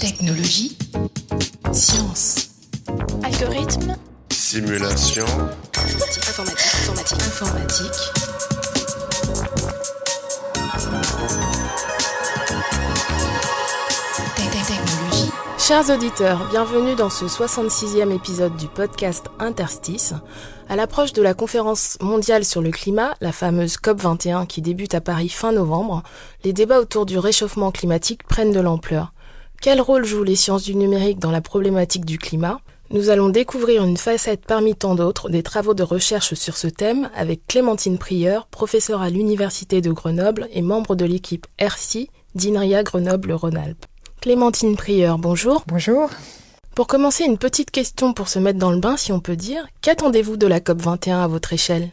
[0.00, 0.78] Technologie.
[1.74, 2.48] Science.
[3.22, 3.96] Algorithme.
[4.30, 5.26] Simulation.
[5.76, 6.24] Informatique.
[6.30, 7.22] Informatique.
[7.22, 7.90] Informatique.
[14.66, 15.30] Technologie.
[15.58, 20.14] Chers auditeurs, bienvenue dans ce 66e épisode du podcast Interstice.
[20.70, 25.02] À l'approche de la conférence mondiale sur le climat, la fameuse COP21 qui débute à
[25.02, 26.02] Paris fin novembre,
[26.42, 29.12] les débats autour du réchauffement climatique prennent de l'ampleur.
[29.62, 32.62] Quel rôle jouent les sciences du numérique dans la problématique du climat?
[32.88, 37.10] Nous allons découvrir une facette parmi tant d'autres des travaux de recherche sur ce thème
[37.14, 43.84] avec Clémentine Prieur, professeure à l'Université de Grenoble et membre de l'équipe RCI d'INRIA Grenoble-Rhône-Alpes.
[44.22, 45.62] Clémentine Prieur, bonjour.
[45.66, 46.08] Bonjour.
[46.74, 49.66] Pour commencer, une petite question pour se mettre dans le bain, si on peut dire.
[49.82, 51.90] Qu'attendez-vous de la COP21 à votre échelle?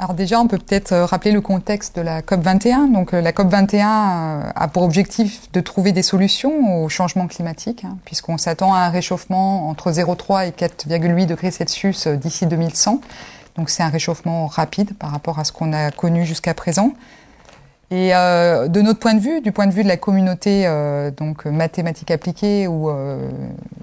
[0.00, 2.92] Alors déjà, on peut peut-être euh, rappeler le contexte de la COP21.
[2.92, 7.84] Donc euh, la COP21 euh, a pour objectif de trouver des solutions au changement climatique,
[7.84, 13.00] hein, puisqu'on s'attend à un réchauffement entre 0,3 et 4,8 degrés Celsius d'ici 2100.
[13.56, 16.92] Donc c'est un réchauffement rapide par rapport à ce qu'on a connu jusqu'à présent.
[17.90, 21.10] Et euh, de notre point de vue, du point de vue de la communauté euh,
[21.10, 23.30] donc mathématiques appliquées ou euh,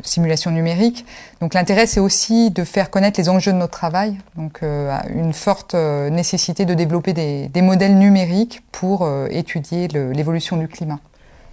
[0.03, 1.08] simulation numérique,
[1.42, 5.33] donc l'intérêt c'est aussi de faire connaître les enjeux de notre travail, donc euh, une
[5.33, 11.00] forte euh, nécessité de développer des, des modèles numériques pour euh, étudier l'évolution du climat.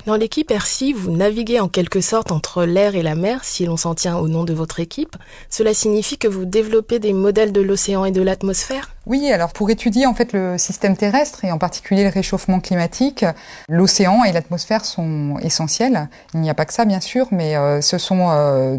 [0.04, 3.76] Dans l'équipe RCI, vous naviguez en quelque sorte entre l'air et la mer, si l'on
[3.76, 5.14] s'en tient au nom de votre équipe.
[5.48, 8.96] Cela signifie que vous développez des modèles de l'océan et de l'atmosphère?
[9.06, 13.24] Oui, alors pour étudier en fait le système terrestre et en particulier le réchauffement climatique,
[13.68, 16.08] l'océan et l'atmosphère sont essentiels.
[16.34, 18.78] Il n'y a pas que ça bien sûr, mais euh, ce sont euh,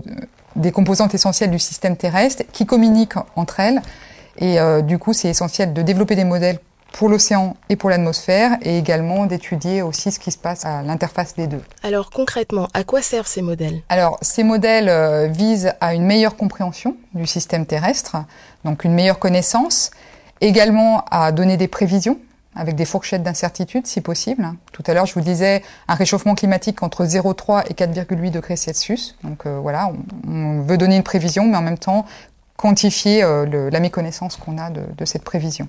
[0.57, 3.81] des composantes essentielles du système terrestre qui communiquent entre elles.
[4.39, 6.59] Et euh, du coup, c'est essentiel de développer des modèles
[6.93, 11.35] pour l'océan et pour l'atmosphère et également d'étudier aussi ce qui se passe à l'interface
[11.35, 11.61] des deux.
[11.83, 13.81] Alors concrètement, à quoi servent ces modèles?
[13.89, 18.17] Alors, ces modèles euh, visent à une meilleure compréhension du système terrestre,
[18.63, 19.89] donc une meilleure connaissance,
[20.39, 22.17] également à donner des prévisions
[22.55, 24.47] avec des fourchettes d'incertitude si possible.
[24.71, 29.15] Tout à l'heure, je vous disais un réchauffement climatique entre 0,3 et 4,8 degrés Celsius.
[29.23, 29.91] Donc euh, voilà,
[30.27, 32.05] on, on veut donner une prévision, mais en même temps
[32.55, 35.67] quantifier euh, le- la méconnaissance qu'on a de, de cette prévision.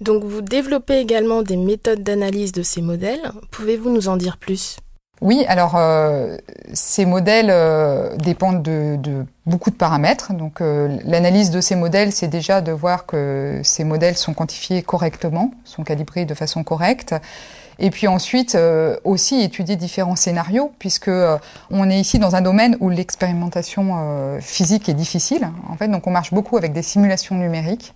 [0.00, 3.32] Donc vous développez également des méthodes d'analyse de ces modèles.
[3.50, 4.76] Pouvez-vous nous en dire plus?
[5.20, 6.36] Oui, alors euh,
[6.72, 10.32] ces modèles euh, dépendent de, beaucoup de paramètres.
[10.34, 14.82] Donc euh, l'analyse de ces modèles, c'est déjà de voir que ces modèles sont quantifiés
[14.82, 17.14] correctement, sont calibrés de façon correcte.
[17.78, 18.56] Et puis ensuite
[19.02, 21.10] aussi étudier différents scénarios, puisque
[21.70, 25.50] on est ici dans un domaine où l'expérimentation physique est difficile.
[25.68, 27.92] En fait, donc on marche beaucoup avec des simulations numériques.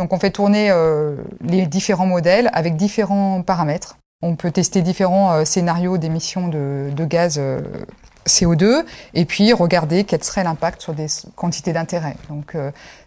[0.00, 3.98] Donc on fait tourner euh, les différents modèles avec différents paramètres.
[4.22, 7.60] On peut tester différents euh, scénarios d'émissions de, de gaz euh,
[8.26, 12.16] CO2 et puis regarder quel serait l'impact sur des quantités d'intérêt.
[12.30, 12.56] Donc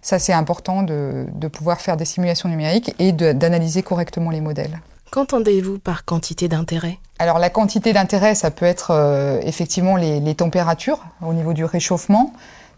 [0.01, 4.79] ça c'est important de, de pouvoir faire des simulations numériques et d'analyser correctement les modèles.
[5.11, 6.97] Qu'entendez-vous par quantité d'intérêt?
[7.19, 12.33] Alors la quantité d'intérêt, ça peut être effectivement les, les températures au niveau du réchauffement.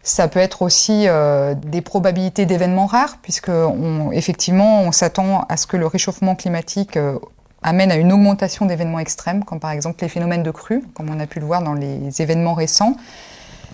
[0.06, 5.58] Ça peut être aussi euh, des probabilités d'événements rares, puisque on, effectivement on s'attend à
[5.58, 7.18] ce que le réchauffement climatique euh,
[7.64, 11.20] amène à une augmentation d'événements extrêmes, comme par exemple les phénomènes de crue, comme on
[11.20, 12.96] a pu le voir dans les événements récents.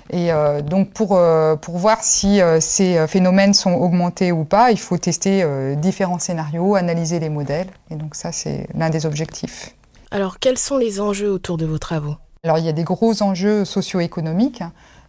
[0.09, 4.71] Et euh, donc pour, euh, pour voir si euh, ces phénomènes sont augmentés ou pas,
[4.71, 7.67] il faut tester différents scénarios, analyser les modèles.
[7.89, 9.75] Et donc ça, c'est l'un des objectifs.
[10.11, 12.15] Alors quels sont les enjeux autour de vos travaux?
[12.43, 14.63] Alors il y a des gros enjeux socio-économiques.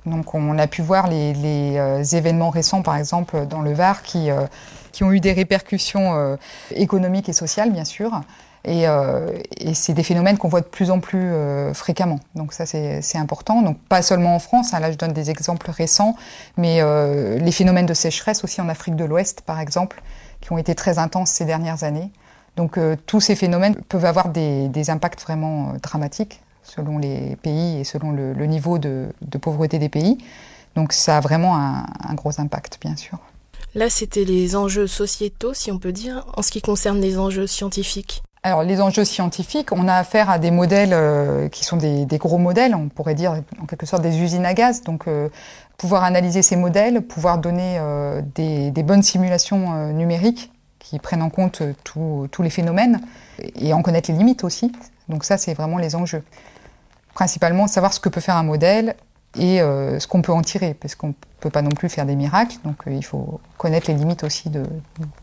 [0.07, 1.35] Donc on a pu voir les,
[1.77, 4.47] euh, événements récents, par exemple dans le Var, qui, euh,
[4.91, 6.37] qui ont eu des répercussions euh,
[6.75, 8.21] économiques et sociales, bien sûr.
[8.65, 8.87] Et,
[9.75, 11.33] c'est des phénomènes qu'on voit de plus en plus
[11.75, 12.21] fréquemment.
[12.37, 13.61] Donc ça, c'est important.
[13.61, 14.73] Donc pas seulement en France.
[14.73, 16.15] hein, là, je donne des exemples récents,
[16.57, 16.81] mais
[17.41, 20.01] les phénomènes de sécheresse aussi en Afrique de l'Ouest, par exemple,
[20.41, 22.13] qui ont été très intenses ces dernières années.
[22.55, 28.13] Donc tous ces phénomènes peuvent avoir des, impacts vraiment dramatiques selon les pays et selon
[28.13, 30.19] le, le niveau de, de pauvreté des pays.
[30.75, 33.19] Donc ça a vraiment un, un gros impact, bien sûr.
[33.75, 37.47] Là, c'était les enjeux sociétaux, si on peut dire, en ce qui concerne les enjeux
[37.47, 38.23] scientifiques.
[38.43, 42.19] Alors les enjeux scientifiques, on a affaire à des modèles euh, qui sont des, des
[42.19, 44.83] gros modèles, on pourrait dire en quelque sorte des usines à gaz.
[44.83, 45.29] Donc euh,
[45.79, 50.51] pouvoir analyser ces modèles, pouvoir donner euh, des, des bonnes simulations numériques
[50.81, 53.01] qui prennent en compte tous les phénomènes
[53.55, 54.73] et en connaître les limites aussi.
[55.09, 56.25] Donc ça, c'est vraiment les enjeux.
[57.15, 58.97] Principalement, savoir ce que peut faire un modèle
[59.39, 62.07] et euh, ce qu'on peut en tirer, parce qu'on ne peut pas non plus faire
[62.07, 62.57] des miracles.
[62.65, 64.63] Donc euh, il faut connaître les limites aussi de,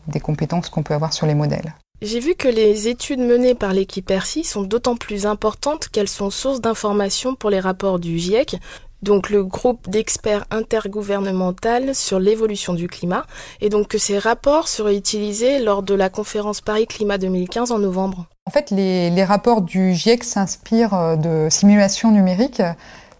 [0.08, 1.74] des compétences qu'on peut avoir sur les modèles.
[2.02, 6.30] J'ai vu que les études menées par l'équipe PERSI sont d'autant plus importantes qu'elles sont
[6.30, 8.56] source d'informations pour les rapports du GIEC,
[9.02, 13.26] donc le groupe d'experts intergouvernemental sur l'évolution du climat,
[13.60, 17.78] et donc que ces rapports seraient utilisés lors de la conférence Paris Climat 2015 en
[17.78, 18.26] novembre.
[18.50, 22.60] En fait, les, rapports du GIEC s'inspirent euh, de simulations numériques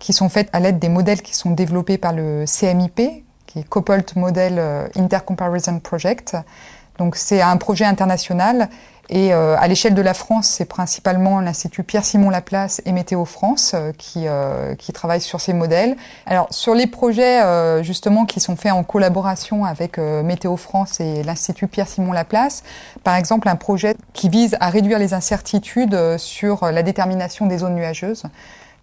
[0.01, 3.69] qui sont faites à l'aide des modèles qui sont développés par le CMIP, qui est
[3.69, 6.37] Coupled Model euh, Intercomparison Project.
[7.01, 8.69] Donc c'est un projet international
[9.09, 13.73] et euh, à l'échelle de la France, c'est principalement l'Institut Pierre-Simon Laplace et Météo France
[13.75, 15.97] euh, qui, euh, qui travaillent sur ces modèles.
[16.27, 21.23] Alors sur les projets euh, justement qui sont faits en collaboration avec Météo France et
[21.23, 22.65] l'Institut Pierre-Simon Laplace,
[23.03, 27.77] par exemple un projet qui vise à réduire les incertitudes sur la détermination des zones
[27.77, 28.25] nuageuses.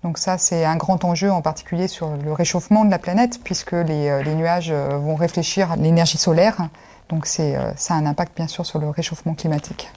[0.07, 3.74] Donc ça, c'est un grand enjeu, en particulier sur le réchauffement de la planète, puisque
[3.74, 6.69] les, euh, les nuages euh, vont réfléchir à l'énergie solaire.
[7.09, 9.89] Donc c'est, euh, ça a un impact bien sûr sur le réchauffement climatique.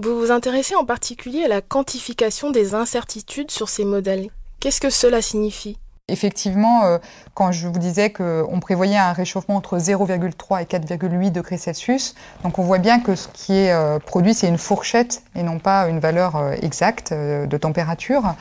[0.00, 4.30] Vous vous intéressez en particulier à la quantification des incertitudes sur ces modèles.
[4.58, 5.78] Qu'est-ce que cela signifie?
[6.08, 6.98] Effectivement,
[7.34, 12.58] quand je vous disais qu'on prévoyait un réchauffement entre 0,3 et 4,8 degrés Celsius, donc
[12.58, 16.00] on voit bien que ce qui est produit, c'est une fourchette et non pas une
[16.00, 18.34] valeur exacte de température.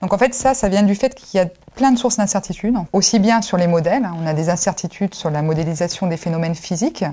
[0.00, 2.76] Donc en fait, ça, ça vient du fait qu'il y a plein de sources d'incertitudes,
[2.92, 6.54] aussi bien sur les modèles, hein, on a des incertitudes sur la modélisation des phénomènes
[6.54, 7.04] physiques,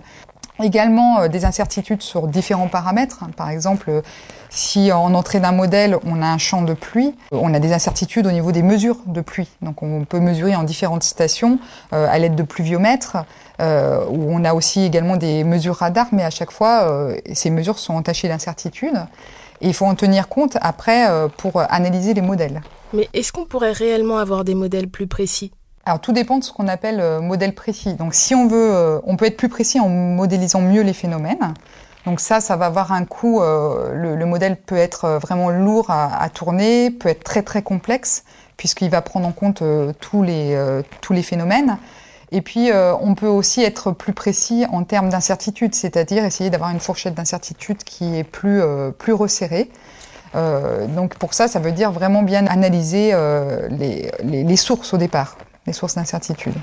[0.63, 3.25] également euh, des incertitudes sur différents paramètres.
[3.35, 4.01] Par exemple, euh,
[4.49, 7.73] si en entrée d'un modèle, on a un champ de pluie, euh, on a des
[7.73, 9.49] incertitudes au niveau des mesures de pluie.
[9.61, 11.59] Donc on peut mesurer en différentes stations
[11.91, 13.17] à l'aide de pluviomètres,
[13.59, 17.93] où on a aussi également des mesures radar, mais à chaque fois, ces mesures sont
[17.93, 19.05] entachées d'incertitudes.
[19.61, 22.61] Et il faut en tenir compte après euh, pour analyser les modèles.
[22.93, 25.51] Mais est-ce qu'on pourrait réellement avoir des modèles plus précis?
[25.85, 27.93] Alors tout dépend de ce qu'on appelle euh, modèle précis.
[27.93, 31.53] Donc si on veut, euh, on peut être plus précis en modélisant mieux les phénomènes.
[32.05, 33.41] Donc ça, ça va avoir un coût.
[33.41, 38.25] le, le modèle peut être vraiment lourd à, à tourner, peut être très très complexe
[38.57, 39.63] puisqu'il va prendre en compte
[39.99, 40.55] tous les
[41.01, 41.79] tous les phénomènes.
[42.35, 46.69] Et puis euh, on peut aussi être plus précis en termes d'incertitude, c'est-à-dire essayer d'avoir
[46.69, 49.71] une fourchette d'incertitude qui est plus euh, plus resserrée.
[50.35, 53.13] Euh, donc pour ça, ça veut dire vraiment bien analyser
[53.69, 56.55] les, les sources au départ, les sources d'incertitude.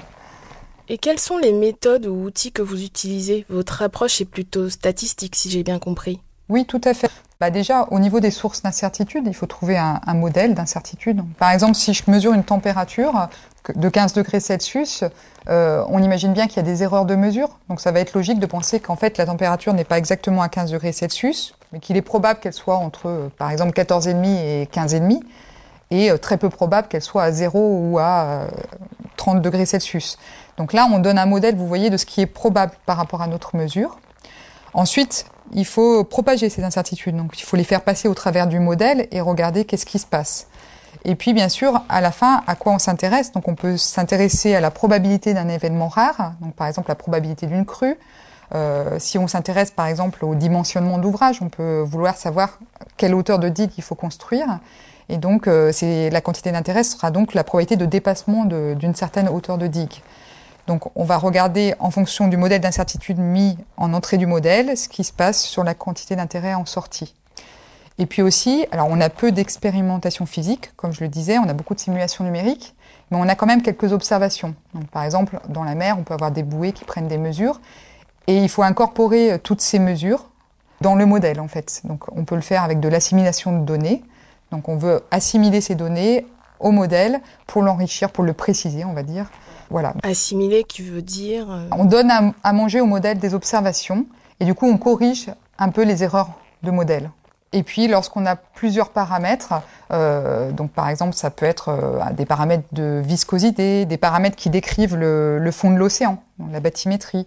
[0.90, 3.46] Et quelles sont les méthodes ou outils que vous utilisez?
[3.48, 6.20] Votre approche est plutôt statistique, si j'ai bien compris.
[6.52, 7.10] Oui, tout à fait.
[7.40, 11.22] Bah déjà, au niveau des sources d'incertitude, il faut trouver un, modèle d'incertitude.
[11.38, 13.30] Par exemple, si je mesure une température
[13.74, 15.02] de 15 degrés Celsius,
[15.48, 17.48] euh, on imagine bien qu'il y a des erreurs de mesure.
[17.70, 20.50] Donc ça va être logique de penser qu'en fait la température n'est pas exactement à
[20.50, 24.68] 15 degrés Celsius, mais qu'il est probable qu'elle soit entre, euh, par exemple, 14,5 et
[24.70, 25.20] 15,5,
[25.90, 28.46] et euh, très peu probable qu'elle soit à 0 ou à euh,
[29.16, 30.18] 30 degrés Celsius.
[30.58, 33.22] Donc là, on donne un modèle, vous voyez, de ce qui est probable par rapport
[33.22, 33.96] à notre mesure.
[34.74, 37.16] Ensuite, il faut propager ces incertitudes.
[37.16, 40.06] Donc, il faut les faire passer au travers du modèle et regarder qu'est-ce qui se
[40.06, 40.46] passe.
[41.04, 43.32] Et puis, bien sûr, à la fin, à quoi on s'intéresse?
[43.32, 46.34] Donc, on peut s'intéresser à la probabilité d'un événement rare.
[46.40, 47.98] Donc, par exemple, la probabilité d'une crue.
[48.54, 52.58] Euh, si on s'intéresse, par exemple, au dimensionnement d'ouvrage, on peut vouloir savoir
[52.96, 54.58] quelle hauteur de digue il faut construire.
[55.08, 55.72] Et donc, euh,
[56.10, 60.02] la quantité d'intérêt sera donc la probabilité de dépassement d'une certaine hauteur de digue.
[60.66, 64.88] Donc, on va regarder en fonction du modèle d'incertitude mis en entrée du modèle ce
[64.88, 67.14] qui se passe sur la quantité d'intérêt en sortie.
[67.98, 71.52] Et puis aussi, alors on a peu d'expérimentation physique, comme je le disais, on a
[71.52, 72.74] beaucoup de simulations numériques,
[73.10, 74.54] mais on a quand même quelques observations.
[74.74, 77.60] Donc, par exemple, dans la mer, on peut avoir des bouées qui prennent des mesures,
[78.26, 80.30] et il faut incorporer euh, toutes ces mesures
[80.80, 81.82] dans le modèle, en fait.
[81.84, 84.02] Donc, on peut le faire avec de l'assimilation de données.
[84.50, 86.26] Donc, on veut assimiler ces données
[86.60, 89.30] au modèle pour l'enrichir, pour le préciser, on va dire.
[89.72, 89.94] Voilà.
[90.04, 91.46] Assimiler qui veut dire...
[91.50, 94.06] euh, On donne à, à manger au modèle des observations
[94.38, 96.30] et du coup on corrige un peu les erreurs
[96.62, 97.10] de modèle.
[97.54, 99.54] Et puis lorsqu'on a plusieurs paramètres,
[99.92, 104.48] euh, donc par exemple ça peut être euh, des paramètres de viscosité, des paramètres qui
[104.48, 107.26] décrivent le, le fond de l'océan, la bathymétrie.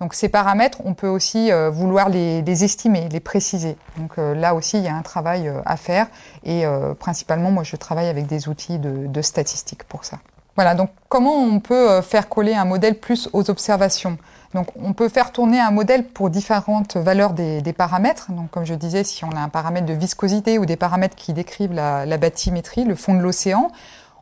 [0.00, 3.76] Donc ces paramètres, on peut aussi euh, vouloir les, les estimer, les préciser.
[3.98, 6.06] Donc là aussi il y a un travail à faire
[6.44, 6.64] et
[6.98, 10.18] principalement moi je travaille avec des outils de, de statistiques pour ça.
[10.58, 14.18] Voilà, donc comment on peut euh, faire coller un modèle plus aux observations?
[14.54, 18.32] Donc on peut faire tourner un modèle pour différentes valeurs des, paramètres.
[18.32, 21.32] Donc comme je disais, si on a un paramètre de viscosité ou des paramètres qui
[21.32, 23.70] décrivent la, la bathymétrie, le fond de l'océan,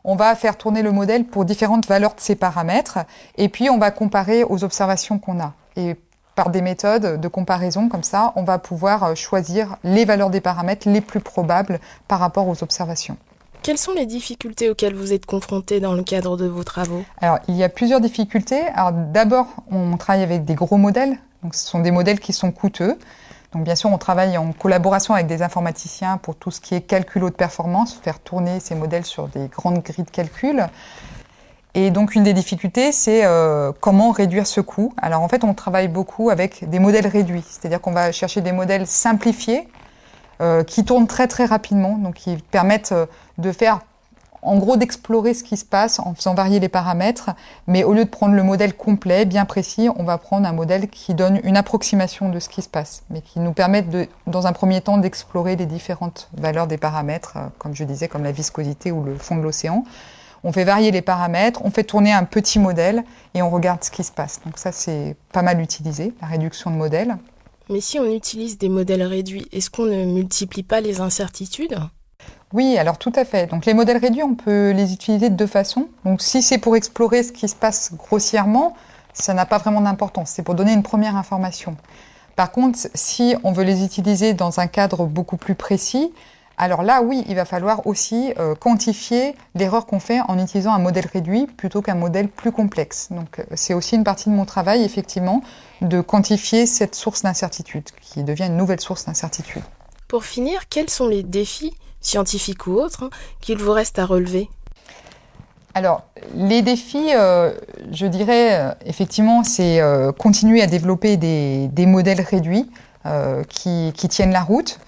[0.03, 2.99] on va faire tourner le modèle pour différentes valeurs de ces paramètres
[3.37, 5.53] et puis on va comparer aux observations qu'on a.
[5.75, 5.95] Et
[6.35, 10.41] par des méthodes de comparaison comme ça, on va pouvoir euh, choisir les valeurs des
[10.41, 13.17] paramètres les plus probables par rapport aux observations.
[13.67, 17.03] Quelles sont les difficultés auxquelles vous êtes confrontés dans le cadre de vos travaux?
[17.19, 18.61] Alors, il y a plusieurs difficultés.
[18.73, 21.17] Alors, d'abord, on travaille avec des gros modèles.
[21.43, 22.97] Donc, ce sont des modèles qui sont coûteux.
[23.51, 26.81] Donc bien sûr, on travaille en collaboration avec des informaticiens pour tout ce qui est
[26.81, 30.65] calcul haute performance, faire tourner ces modèles sur des grandes grilles de calcul.
[31.73, 34.93] Et donc une des difficultés, c'est euh, comment réduire ce coût.
[34.95, 38.53] Alors en fait, on travaille beaucoup avec des modèles réduits, c'est-à-dire qu'on va chercher des
[38.53, 39.67] modèles simplifiés
[40.41, 43.05] euh, qui tournent très très rapidement, donc qui permettent euh,
[43.37, 43.79] de faire
[44.41, 47.31] en gros d'explorer ce qui se passe en faisant varier les paramètres,
[47.67, 50.89] mais au lieu de prendre le modèle complet, bien précis, on va prendre un modèle
[50.89, 54.47] qui donne une approximation de ce qui se passe, mais qui nous permet de, dans
[54.47, 58.31] un premier temps d'explorer les différentes valeurs des paramètres, euh, comme je disais, comme la
[58.31, 59.83] viscosité ou le fond de l'océan.
[60.43, 63.03] On fait varier les paramètres, on fait tourner un petit modèle
[63.33, 64.39] et on regarde ce qui se passe.
[64.45, 67.17] Donc ça, c'est pas mal utilisé, la réduction de modèles.
[67.69, 71.77] Mais si on utilise des modèles réduits, est-ce qu'on ne multiplie pas les incertitudes?
[72.53, 73.47] Oui, alors tout à fait.
[73.47, 75.89] Donc les modèles réduits, on peut les utiliser de deux façons.
[76.05, 78.75] Donc si c'est pour explorer ce qui se passe grossièrement,
[79.13, 80.29] ça n'a pas vraiment d'importance.
[80.29, 81.75] C'est pour donner une première information.
[82.37, 86.13] Par contre, si on veut les utiliser dans un cadre beaucoup plus précis,
[86.59, 90.79] alors là, oui, il va falloir aussi euh, quantifier l'erreur qu'on fait en utilisant un
[90.79, 93.09] modèle réduit plutôt qu'un modèle plus complexe.
[93.11, 95.43] Donc euh, c'est aussi une partie de mon travail, effectivement,
[95.81, 99.61] de quantifier cette source d'incertitude, qui devient une nouvelle source d'incertitude.
[100.07, 103.09] Pour finir, quels sont les défis scientifiques ou autres, hein,
[103.39, 104.49] qu'il vous reste à relever?
[105.75, 107.53] Alors, les défis, euh,
[107.91, 109.79] je dirais, euh, effectivement, c'est
[110.17, 112.67] continuer à développer des, des modèles réduits
[113.47, 114.79] qui, qui, tiennent la route,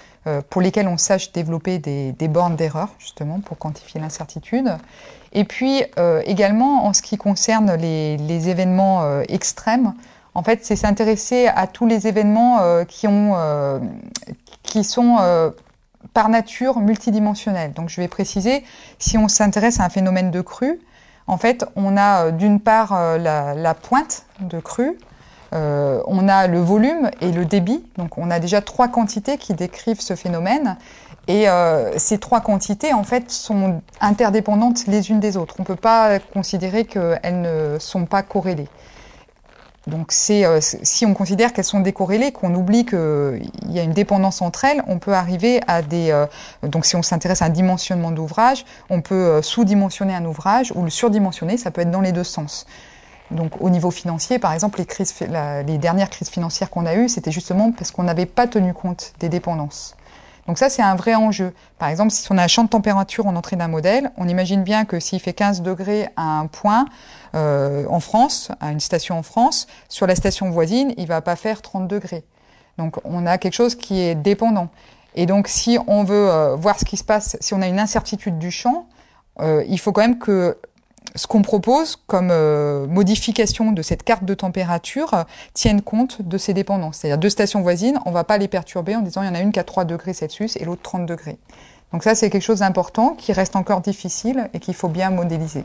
[0.49, 4.77] pour lesquels on sache développer des, bornes d'erreur, justement, pour quantifier l'incertitude.
[5.33, 5.83] Et puis,
[6.25, 9.93] également, en ce qui concerne les, événements extrêmes,
[10.35, 13.33] en fait, c'est s'intéresser à tous les événements qui, ont,
[14.63, 15.17] qui sont
[16.13, 17.73] par nature multidimensionnelle.
[17.73, 18.63] Donc je vais préciser,
[18.97, 20.79] si on s'intéresse à un phénomène de crue,
[21.27, 24.97] en fait, on a euh, d'une part euh, la, pointe de crue,
[25.53, 27.83] euh, on a le volume et le débit.
[27.97, 30.77] Donc on a déjà trois quantités qui décrivent ce phénomène.
[31.27, 31.45] Et
[31.97, 35.57] ces trois quantités, en fait, sont interdépendantes les unes des autres.
[35.59, 38.67] On ne peut pas considérer qu'elles ne sont pas corrélées.
[39.89, 44.41] Donc euh, si on considère qu'elles sont décorrélées, qu'on oublie qu'il y a une dépendance
[44.41, 46.25] entre elles, on peut arriver à des euh,
[46.63, 50.83] donc si on s'intéresse à un dimensionnement d'ouvrage, on peut euh, sous-dimensionner un ouvrage ou
[50.83, 52.65] le surdimensionner, ça peut être dans les deux sens.
[53.31, 57.09] Donc au niveau financier, par exemple, les, crises, les dernières crises financières qu'on a eues,
[57.09, 59.95] c'était justement parce qu'on n'avait pas tenu compte des dépendances.
[60.47, 61.53] Donc ça, c'est un vrai enjeu.
[61.77, 64.63] Par exemple, si on a un champ de température en entrée d'un modèle, on imagine
[64.63, 66.85] bien que s'il fait 15 degrés à un point
[67.35, 71.35] euh, en France, à une station en France, sur la station voisine, il va pas
[71.35, 72.23] faire 30 degrés.
[72.79, 74.69] Donc on a quelque chose qui est dépendant.
[75.13, 77.79] Et donc si on veut euh, voir ce qui se passe, si on a une
[77.79, 78.87] incertitude du champ,
[79.41, 80.57] euh, il faut quand même que
[81.15, 85.23] ce qu'on propose comme euh, modification de cette carte de température euh,
[85.53, 86.97] tienne compte de ces dépendances.
[86.97, 89.35] C'est-à-dire deux stations voisines, on ne va pas les perturber en disant il y en
[89.35, 91.37] a une qui a 3 degrés Celsius et l'autre 30 degrés.
[91.91, 95.63] Donc ça, c'est quelque chose d'important qui reste encore difficile et qu'il faut bien modéliser.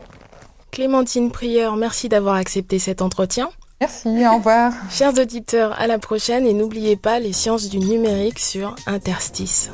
[0.71, 3.49] Clémentine Prieur, merci d'avoir accepté cet entretien.
[3.79, 4.73] Merci, au revoir.
[4.89, 9.69] Chers auditeurs, à la prochaine et n'oubliez pas les sciences du numérique sur Interstice.